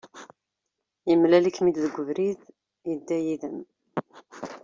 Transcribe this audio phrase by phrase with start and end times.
[1.09, 2.39] Yemlal-ikem-id deg ubrid,
[2.89, 3.57] yedda yid-m.